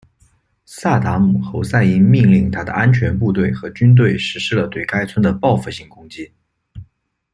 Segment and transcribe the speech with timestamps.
[0.65, 6.33] 萨达姆侯赛因命令他的安全部队和军队实施了对该村的报复性攻击。